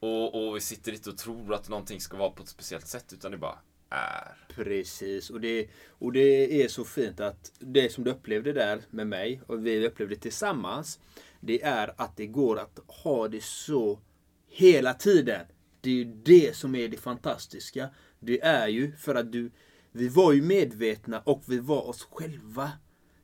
[0.00, 3.12] Och, och vi sitter inte och tror att någonting ska vara på ett speciellt sätt,
[3.12, 3.58] utan det bara
[3.90, 4.36] är.
[4.48, 9.06] Precis, och det, och det är så fint att det som du upplevde där med
[9.06, 11.00] mig och vi upplevde tillsammans.
[11.40, 14.00] Det är att det går att ha det så
[14.48, 15.46] hela tiden.
[15.80, 17.88] Det är ju det som är det fantastiska.
[18.20, 19.50] Det är ju för att du,
[19.92, 22.72] vi var ju medvetna och vi var oss själva.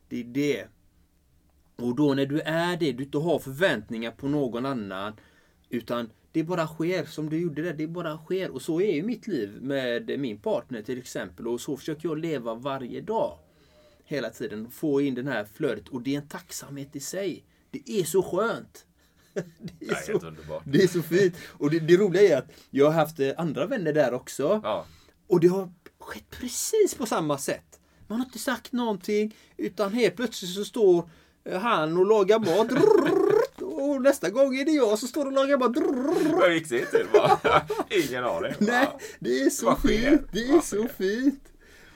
[0.09, 0.67] Det är det.
[1.75, 5.13] Och då när du är det, du inte har förväntningar på någon annan.
[5.69, 7.73] Utan det bara sker som du gjorde där.
[7.73, 8.51] Det bara sker.
[8.51, 11.47] Och så är ju mitt liv med min partner till exempel.
[11.47, 13.37] Och så försöker jag leva varje dag.
[14.05, 14.71] Hela tiden.
[14.71, 15.87] Få in den här flödet.
[15.87, 17.43] Och det är en tacksamhet i sig.
[17.71, 18.85] Det är så skönt.
[19.33, 19.43] Det
[19.79, 20.63] Det är helt underbart.
[20.65, 21.35] det är så fint.
[21.47, 24.61] Och det, det roliga är att jag har haft eh, andra vänner där också.
[24.63, 24.85] Ja.
[25.27, 27.79] Och det har skett precis på samma sätt.
[28.07, 29.35] Man har inte sagt någonting.
[29.57, 31.09] Utan helt plötsligt så står
[31.43, 32.71] eh, han och lagar mat.
[33.95, 35.77] Och nästa gång är det jag som står och lagar mat.
[35.77, 37.07] Hur gick det till?
[38.09, 38.51] Ingen aning.
[38.59, 38.87] Nej,
[39.19, 40.21] det är så fint.
[40.31, 41.43] Det är så fint.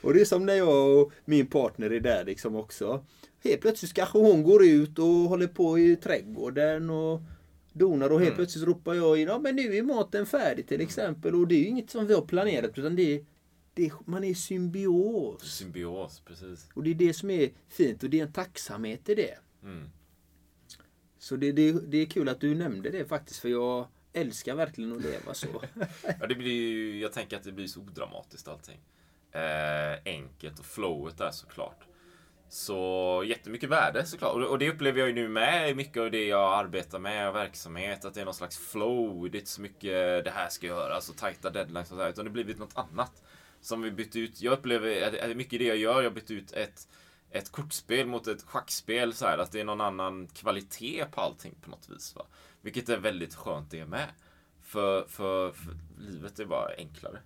[0.01, 3.05] Och det är som när jag och min partner är där liksom också.
[3.43, 7.21] Helt plötsligt kanske hon går ut och håller på i trädgården och
[7.73, 8.35] donar och helt Mm.
[8.35, 11.35] plötsligt ropar jag in, ja men nu är maten färdig till exempel.
[11.35, 13.25] Och det är ju inget som vi har planerat utan det är,
[13.73, 15.41] det är man är symbios.
[15.57, 16.67] Symbios, precis.
[16.73, 19.37] Och det är det som är fint och det är en tacksamhet i det.
[19.63, 19.89] Mm.
[21.19, 24.95] Så det, det, det är kul att du nämnde det faktiskt för jag älskar verkligen
[24.95, 25.47] att leva så.
[26.19, 28.79] Ja, det blir ju, jag tänker att det blir så odramatiskt allting.
[29.31, 31.85] Eh, enkelt och flowet där såklart.
[32.49, 34.35] Så jättemycket värde såklart.
[34.35, 37.35] Och, och det upplever jag ju nu med mycket av det jag arbetar med och
[37.35, 38.05] verksamhet.
[38.05, 39.31] Att det är någon slags flow.
[39.31, 42.03] Det är inte så mycket det här ska göras alltså och tajta deadlines och så
[42.03, 43.23] här, Utan det har blivit något annat.
[43.61, 44.41] Som vi bytt ut.
[44.41, 46.01] Jag upplever, att det är mycket det jag gör.
[46.01, 46.87] Jag har bytt ut ett
[47.31, 51.55] ett kortspel mot ett schackspel så här, att det är någon annan kvalitet på allting
[51.61, 52.15] på något vis.
[52.15, 52.25] Va?
[52.61, 54.09] Vilket är väldigt skönt det med.
[54.61, 57.19] För, för, för livet är bara enklare.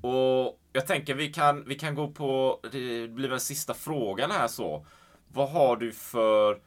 [0.00, 4.48] Och jag tänker vi kan, vi kan gå på, det blir väl sista frågan här
[4.48, 4.86] så.
[5.28, 6.62] Vad har du för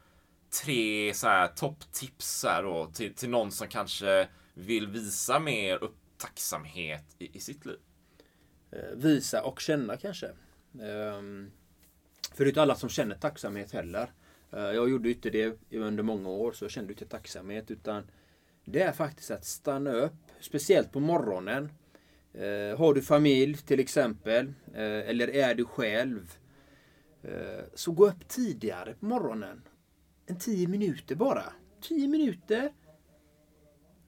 [0.62, 5.96] tre så här topptips här då, till, till någon som kanske vill visa mer upp
[6.18, 7.78] tacksamhet i, i sitt liv?
[8.70, 10.30] Eh, visa och känna kanske.
[10.80, 11.50] Ehm,
[12.34, 14.12] för det är inte alla som känner tacksamhet heller.
[14.52, 18.10] Eh, jag gjorde inte det under många år så jag kände inte tacksamhet utan
[18.64, 21.72] det är faktiskt att stanna upp, speciellt på morgonen.
[22.32, 26.38] Eh, har du familj till exempel, eh, eller är du själv,
[27.74, 29.62] så gå upp tidigare på morgonen.
[30.26, 31.42] En tio minuter bara.
[31.80, 32.72] Tio minuter.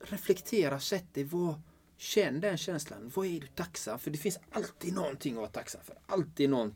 [0.01, 1.25] Reflektera, sätt dig.
[1.25, 1.61] Vad,
[1.99, 3.11] känn den känslan.
[3.15, 4.11] Vad är du tacksam för?
[4.11, 5.99] Det finns alltid någonting att vara tacksam för.
[6.07, 6.75] Alltid någon.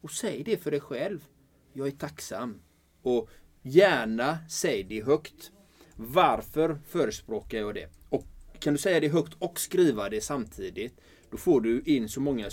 [0.00, 1.24] Och säg det för dig själv.
[1.72, 2.60] Jag är tacksam.
[3.02, 3.28] Och
[3.62, 5.50] gärna säg det högt.
[5.96, 7.88] Varför förespråkar jag det?
[8.08, 8.24] Och
[8.58, 12.50] kan du säga det högt och skriva det samtidigt, då får du in så många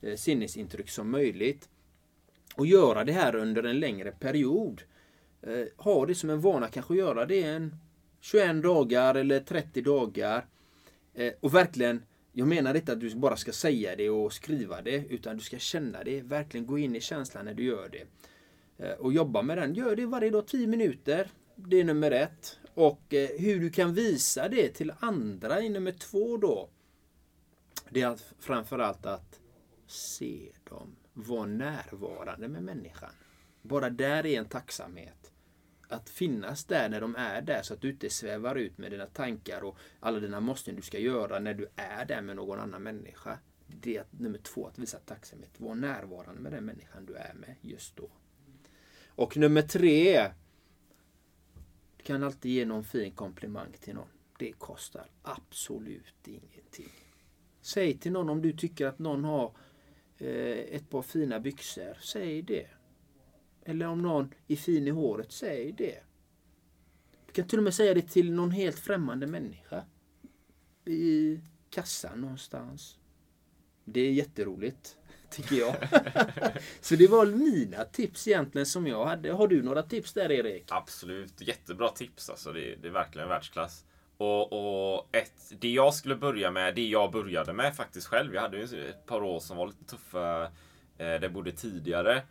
[0.00, 1.68] eh, sinnesintryck som möjligt.
[2.54, 4.82] Och göra det här under en längre period.
[5.42, 7.76] Eh, ha det som en vana, kanske göra det en
[8.20, 10.46] 21 dagar eller 30 dagar.
[11.14, 15.04] Eh, och verkligen, jag menar inte att du bara ska säga det och skriva det,
[15.08, 16.20] utan du ska känna det.
[16.20, 18.06] Verkligen gå in i känslan när du gör det.
[18.84, 19.74] Eh, och jobba med den.
[19.74, 21.30] Gör det varje dag 10 minuter.
[21.54, 22.58] Det är nummer ett.
[22.74, 26.68] Och eh, hur du kan visa det till andra är nummer två då.
[27.90, 29.40] Det är att, framförallt att
[29.86, 30.96] se dem.
[31.12, 33.10] Var närvarande med människan.
[33.62, 35.32] Bara där är en tacksamhet.
[35.90, 39.06] Att finnas där när de är där så att du inte svävar ut med dina
[39.06, 42.82] tankar och alla dina måsten du ska göra när du är där med någon annan
[42.82, 43.38] människa.
[43.66, 45.50] Det är nummer två, att visa tacksamhet.
[45.56, 48.10] Var närvarande med den människan du är med just då.
[49.06, 50.30] Och nummer tre.
[51.96, 54.08] Du kan alltid ge någon fin komplimang till någon.
[54.38, 56.92] Det kostar absolut ingenting.
[57.60, 59.52] Säg till någon om du tycker att någon har
[60.18, 61.98] eh, ett par fina byxor.
[62.00, 62.66] Säg det.
[63.70, 65.98] Eller om någon är fin i håret, säg det.
[67.26, 69.84] Du kan till och med säga det till någon helt främmande människa.
[70.84, 72.98] I kassan någonstans.
[73.84, 74.96] Det är jätteroligt,
[75.30, 75.76] tycker jag.
[76.80, 79.32] Så det var mina tips egentligen som jag hade.
[79.32, 80.64] Har du några tips där Erik?
[80.68, 82.52] Absolut, jättebra tips alltså.
[82.52, 83.84] Det, det är verkligen världsklass.
[84.16, 88.34] Och, och ett, det jag skulle börja med, det jag började med faktiskt själv.
[88.34, 90.50] Jag hade ju ett par år som var lite tuffa.
[90.98, 92.22] Eh, jag bodde tidigare.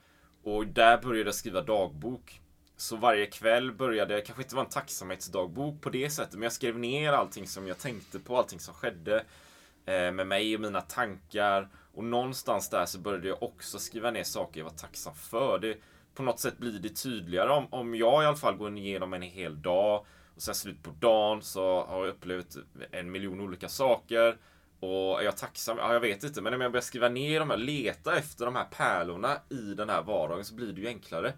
[0.44, 2.42] Och där började jag skriva dagbok.
[2.78, 6.52] Så varje kväll började, jag kanske inte var en tacksamhetsdagbok på det sättet, men jag
[6.52, 9.26] skrev ner allting som jag tänkte på, allting som skedde
[9.86, 11.70] eh, med mig och mina tankar.
[11.94, 15.60] Och någonstans där så började jag också skriva ner saker jag var tacksam för.
[15.60, 15.78] Det,
[16.16, 19.22] på något sätt blir det tydligare om, om jag i alla fall går igenom en
[19.22, 22.58] hel dag och sen slut på dagen så har jag upplevt
[22.92, 24.38] en miljon olika saker.
[24.80, 25.78] Och är jag tacksam?
[25.78, 26.42] Ja, jag vet inte.
[26.42, 29.90] Men om jag börjar skriva ner de här, leta efter de här pärlorna i den
[29.90, 31.34] här vardagen så blir det ju enklare.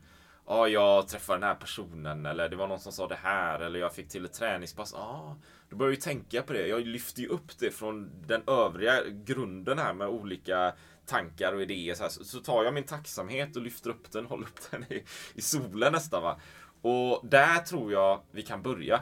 [0.48, 3.80] Ja, jag träffade den här personen eller det var någon som sa det här eller
[3.80, 4.94] jag fick till ett träningspass.
[4.98, 5.38] Ja,
[5.70, 6.68] då börjar jag ju tänka på det.
[6.68, 10.74] Jag lyfter ju upp det från den övriga grunden här med olika
[11.06, 11.96] tankar och idéer.
[11.96, 12.10] Så, här.
[12.10, 15.94] så tar jag min tacksamhet och lyfter upp den, håller upp den i, i solen
[15.94, 16.24] nästan.
[16.24, 16.40] Va?
[16.82, 19.02] Och där tror jag vi kan börja.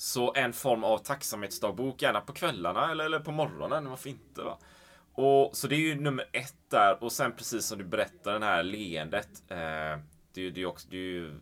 [0.00, 4.42] Så en form av tacksamhetsdagbok, gärna på kvällarna eller, eller på morgonen, varför inte?
[4.42, 4.58] Va?
[5.14, 7.04] Och, så det är ju nummer ett där.
[7.04, 9.28] Och sen precis som du berättar, det här leendet.
[9.48, 9.56] Eh,
[10.34, 11.34] det, är, det, är också, det är ju eh,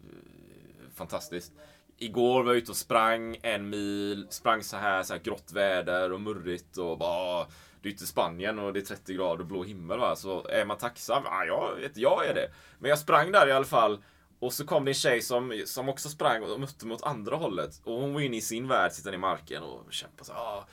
[0.94, 1.52] fantastiskt.
[1.96, 6.12] Igår var jag ute och sprang en mil, sprang så här, så här grått väder
[6.12, 7.48] och murrigt och bara ah,
[7.82, 10.16] det är inte Spanien och det är 30 grader och blå himmel va.
[10.16, 11.22] Så är man tacksam?
[11.24, 12.50] Ja, jag vet jag är det.
[12.78, 14.02] Men jag sprang där i alla fall
[14.38, 17.80] och så kom det en tjej som, som också sprang och mötte mot andra hållet.
[17.84, 20.66] Och hon var inne i sin värld, sittande i marken och kämpade så ah.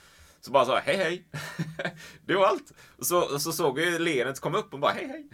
[0.46, 1.24] Så bara så hej hej.
[2.26, 2.72] det var allt.
[2.96, 5.26] Och så, och så såg jag leendet komma upp och bara hej hej.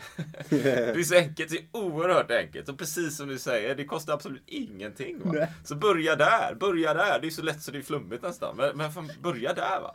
[0.49, 2.69] det är så enkelt, det är oerhört enkelt.
[2.69, 5.19] Och precis som du säger, det kostar absolut ingenting.
[5.25, 5.47] Va?
[5.65, 7.19] Så börja där, börja där.
[7.21, 8.57] Det är så lätt så det är flummigt nästan.
[8.57, 9.95] Men, men fan, börja där va.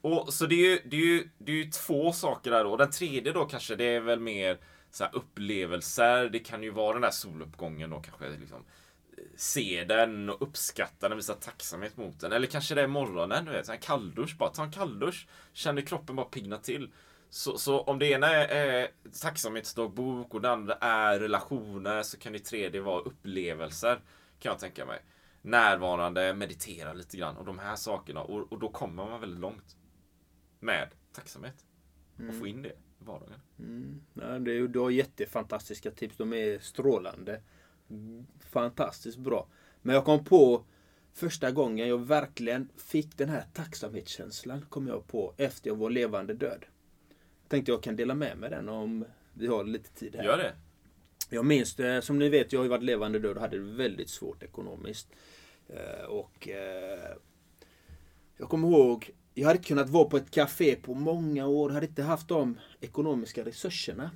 [0.00, 2.76] Och så det är ju, det är ju, det är ju två saker där då.
[2.76, 4.58] Den tredje då kanske, det är väl mer
[4.90, 6.28] så här upplevelser.
[6.28, 8.28] Det kan ju vara den där soluppgången då kanske.
[8.28, 8.64] Liksom,
[9.36, 12.32] se den och uppskatta den, visa tacksamhet mot den.
[12.32, 13.68] Eller kanske det är morgonen, du vet.
[13.68, 14.50] En kalldusch bara.
[14.50, 15.28] Ta en kalldusch.
[15.52, 16.92] Känner kroppen bara pigna till.
[17.30, 18.88] Så, så om det ena är
[19.20, 24.00] tacksamhetsdagbok och det andra är relationer så kan det tredje vara upplevelser.
[24.38, 25.02] Kan jag tänka mig.
[25.42, 28.20] Närvarande, meditera lite grann och de här sakerna.
[28.20, 29.76] Och, och då kommer man väldigt långt.
[30.60, 31.64] Med tacksamhet.
[32.28, 32.72] Och få in det
[33.08, 33.40] vardagen.
[33.58, 34.00] Mm.
[34.14, 36.16] Ja, det är, du har jättefantastiska tips.
[36.16, 37.40] De är strålande.
[38.40, 39.48] Fantastiskt bra.
[39.82, 40.64] Men jag kom på
[41.12, 46.34] första gången jag verkligen fick den här tacksamhetskänslan kom jag på efter jag var levande
[46.34, 46.64] död.
[47.48, 50.24] Tänkte jag kan dela med mig den om vi har lite tid här.
[50.24, 50.54] Gör det.
[51.30, 53.72] Jag minns det, som ni vet, jag har ju varit levande död och hade det
[53.72, 55.08] väldigt svårt ekonomiskt.
[55.68, 57.16] Eh, och eh,
[58.36, 61.70] jag kommer ihåg, jag hade inte kunnat vara på ett café på många år.
[61.70, 64.10] Jag hade inte haft de ekonomiska resurserna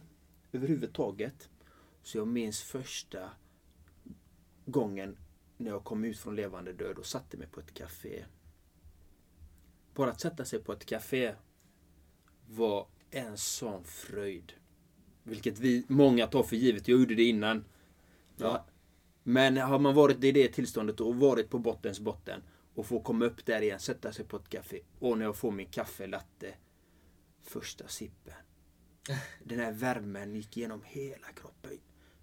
[0.53, 1.49] överhuvudtaget.
[2.03, 3.31] Så jag minns första
[4.65, 5.17] gången
[5.57, 8.25] när jag kom ut från levande död och satte mig på ett café.
[9.95, 11.35] Bara att sätta sig på ett café
[12.49, 14.53] var en sån fröjd.
[15.23, 16.89] Vilket vi många tar för givet.
[16.89, 17.65] Jag gjorde det innan.
[18.37, 18.67] Ja.
[19.23, 22.43] Men har man varit i det tillståndet och varit på bottens botten
[22.75, 25.51] och få komma upp där igen, sätta sig på ett café och när jag får
[25.51, 26.55] min kaffelatte
[27.43, 28.35] första sippen.
[29.45, 31.71] Den här värmen gick genom hela kroppen.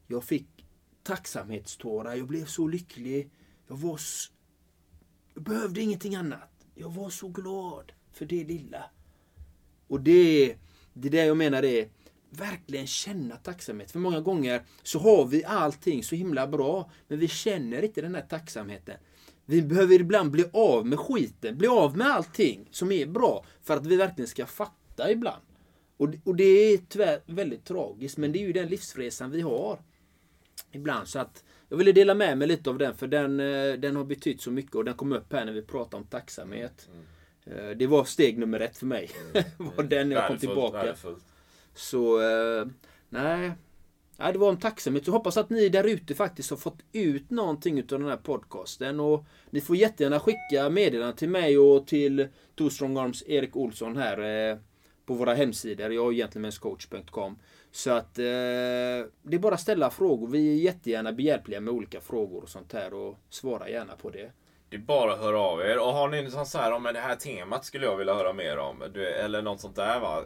[0.08, 0.66] Jag fick
[1.04, 2.16] tacksamhetstårar.
[2.16, 3.30] Jag blev så lycklig.
[3.68, 4.00] Jag var...
[5.34, 6.66] Jag behövde ingenting annat.
[6.76, 8.86] Jag var så glad för det lilla.
[9.88, 10.58] Och det,
[10.94, 11.90] det är det jag menar är
[12.30, 13.92] verkligen känna tacksamhet.
[13.92, 18.16] För många gånger så har vi allting så himla bra, men vi känner inte den
[18.16, 18.98] här tacksamheten.
[19.50, 23.78] Vi behöver ibland bli av med skiten, bli av med allting som är bra för
[23.78, 25.42] att vi verkligen ska fatta ibland.
[25.98, 29.80] Och, och det är tyvärr väldigt tragiskt, men det är ju den livsresan vi har.
[30.72, 31.08] Ibland.
[31.08, 34.04] Så att jag ville dela med mig lite av den, för den, eh, den har
[34.04, 36.90] betytt så mycket och den kom upp här när vi pratade om tacksamhet.
[36.92, 37.78] Mm.
[37.78, 39.10] Det var steg nummer ett för mig.
[39.58, 40.78] var den när jag kom tillbaka.
[40.78, 41.26] Värdefullt.
[41.74, 42.68] Så, eh,
[43.10, 43.52] nej.
[44.22, 45.08] Ja, det var om tacksamhet.
[45.08, 49.00] Jag hoppas att ni där ute faktiskt har fått ut någonting av den här podcasten.
[49.00, 53.98] Och ni får jättegärna skicka meddelanden till mig och till Two Strong Arms Erik Olsson
[53.98, 54.50] här.
[54.52, 54.58] Eh,
[55.06, 57.40] på våra hemsidor, jag och gentlemenscoach.com.
[57.72, 60.28] Så att eh, det är bara att ställa frågor.
[60.28, 64.32] Vi är jättegärna behjälpliga med olika frågor och sånt här och svara gärna på det.
[64.70, 65.80] Det är bara att höra av er.
[65.80, 68.58] Och har ni något så här om det här temat skulle jag vilja höra mer
[68.58, 68.84] om.
[69.24, 70.24] Eller något sånt där va.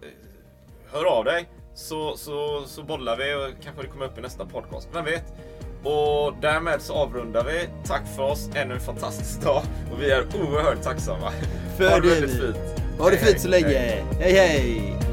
[0.91, 1.62] Hör av dig.
[1.75, 4.89] Så, så, så bollar vi och kanske det kommer upp i nästa podcast.
[4.93, 5.33] Vem vet?
[5.83, 7.69] Och därmed så avrundar vi.
[7.85, 8.49] Tack för oss.
[8.55, 9.61] Ännu en fantastisk dag.
[9.91, 11.31] Och vi är oerhört tacksamma.
[11.77, 12.57] För ha det väldigt fint.
[12.99, 14.03] Ha det fint så länge.
[14.19, 14.33] hej.
[14.33, 15.12] hej.